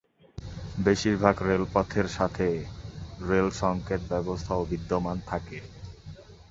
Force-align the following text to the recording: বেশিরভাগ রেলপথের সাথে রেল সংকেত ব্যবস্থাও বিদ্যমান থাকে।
বেশিরভাগ 0.77 1.35
রেলপথের 1.43 2.07
সাথে 2.17 2.47
রেল 3.19 3.47
সংকেত 3.61 4.01
ব্যবস্থাও 4.11 4.61
বিদ্যমান 4.71 5.17
থাকে। 5.25 5.57